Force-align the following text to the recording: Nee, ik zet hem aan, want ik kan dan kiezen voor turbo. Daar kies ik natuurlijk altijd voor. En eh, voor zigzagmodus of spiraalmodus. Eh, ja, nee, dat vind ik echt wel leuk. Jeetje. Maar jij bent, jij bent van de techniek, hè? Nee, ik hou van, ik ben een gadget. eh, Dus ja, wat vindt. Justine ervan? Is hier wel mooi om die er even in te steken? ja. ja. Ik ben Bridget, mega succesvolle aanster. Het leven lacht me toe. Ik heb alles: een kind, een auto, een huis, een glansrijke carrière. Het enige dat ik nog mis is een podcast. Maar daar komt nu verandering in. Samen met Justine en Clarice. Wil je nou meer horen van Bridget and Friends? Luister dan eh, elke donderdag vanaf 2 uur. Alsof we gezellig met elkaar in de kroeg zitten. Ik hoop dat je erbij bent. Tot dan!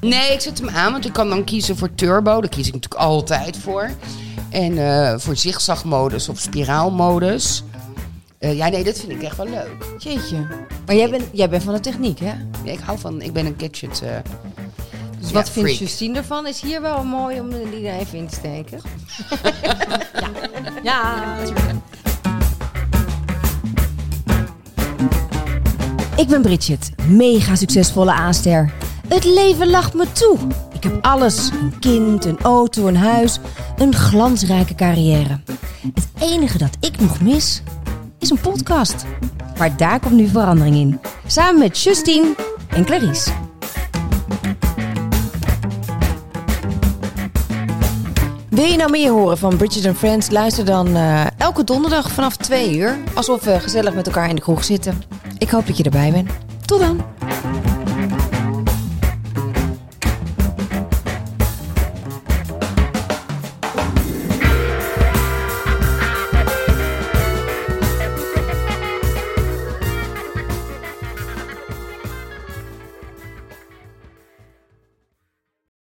Nee, 0.00 0.32
ik 0.32 0.40
zet 0.40 0.58
hem 0.58 0.68
aan, 0.68 0.92
want 0.92 1.06
ik 1.06 1.12
kan 1.12 1.28
dan 1.28 1.44
kiezen 1.44 1.76
voor 1.76 1.94
turbo. 1.94 2.40
Daar 2.40 2.50
kies 2.50 2.66
ik 2.66 2.72
natuurlijk 2.74 3.02
altijd 3.02 3.56
voor. 3.56 3.90
En 4.50 4.78
eh, 4.78 5.14
voor 5.18 5.36
zigzagmodus 5.36 6.28
of 6.28 6.38
spiraalmodus. 6.38 7.62
Eh, 8.38 8.56
ja, 8.56 8.68
nee, 8.68 8.84
dat 8.84 8.98
vind 8.98 9.12
ik 9.12 9.22
echt 9.22 9.36
wel 9.36 9.48
leuk. 9.48 9.76
Jeetje. 9.98 10.46
Maar 10.86 10.96
jij 10.96 11.10
bent, 11.10 11.24
jij 11.32 11.48
bent 11.48 11.62
van 11.62 11.74
de 11.74 11.80
techniek, 11.80 12.18
hè? 12.18 12.32
Nee, 12.64 12.72
ik 12.72 12.80
hou 12.84 12.98
van, 12.98 13.22
ik 13.22 13.32
ben 13.32 13.46
een 13.46 13.54
gadget. 13.58 14.02
eh, 14.02 14.10
Dus 15.20 15.28
ja, 15.28 15.34
wat 15.34 15.50
vindt. 15.50 15.78
Justine 15.78 16.18
ervan? 16.18 16.46
Is 16.46 16.60
hier 16.60 16.80
wel 16.80 17.04
mooi 17.04 17.40
om 17.40 17.48
die 17.70 17.88
er 17.88 17.98
even 18.00 18.18
in 18.18 18.26
te 18.26 18.34
steken? 18.34 18.80
ja. 20.82 20.82
ja. 20.82 21.36
Ik 26.16 26.28
ben 26.28 26.42
Bridget, 26.42 26.90
mega 27.08 27.54
succesvolle 27.54 28.12
aanster. 28.12 28.72
Het 29.10 29.24
leven 29.24 29.70
lacht 29.70 29.94
me 29.94 30.12
toe. 30.12 30.36
Ik 30.72 30.82
heb 30.82 31.04
alles: 31.04 31.50
een 31.60 31.78
kind, 31.78 32.24
een 32.24 32.38
auto, 32.42 32.86
een 32.86 32.96
huis, 32.96 33.38
een 33.76 33.94
glansrijke 33.94 34.74
carrière. 34.74 35.40
Het 35.94 36.08
enige 36.18 36.58
dat 36.58 36.76
ik 36.80 37.00
nog 37.00 37.20
mis 37.20 37.62
is 38.18 38.30
een 38.30 38.40
podcast. 38.40 39.04
Maar 39.58 39.76
daar 39.76 40.00
komt 40.00 40.14
nu 40.14 40.26
verandering 40.26 40.76
in. 40.76 41.00
Samen 41.26 41.58
met 41.60 41.82
Justine 41.82 42.34
en 42.68 42.84
Clarice. 42.84 43.30
Wil 48.48 48.64
je 48.64 48.76
nou 48.76 48.90
meer 48.90 49.10
horen 49.10 49.38
van 49.38 49.56
Bridget 49.56 49.86
and 49.86 49.96
Friends? 49.96 50.30
Luister 50.30 50.64
dan 50.64 50.96
eh, 50.96 51.26
elke 51.38 51.64
donderdag 51.64 52.10
vanaf 52.10 52.36
2 52.36 52.76
uur. 52.76 52.98
Alsof 53.14 53.44
we 53.44 53.60
gezellig 53.60 53.94
met 53.94 54.06
elkaar 54.06 54.28
in 54.28 54.34
de 54.34 54.40
kroeg 54.40 54.64
zitten. 54.64 55.02
Ik 55.38 55.50
hoop 55.50 55.66
dat 55.66 55.76
je 55.76 55.84
erbij 55.84 56.10
bent. 56.12 56.30
Tot 56.66 56.80
dan! 56.80 57.00